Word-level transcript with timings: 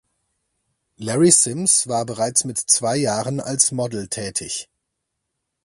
Larry 0.97 1.29
Simms 1.29 1.87
war 1.87 2.07
bereits 2.07 2.43
mit 2.43 2.57
zwei 2.57 2.97
Jahren 2.97 3.39
als 3.39 3.71
Model 3.71 4.07
tätig. 4.07 4.67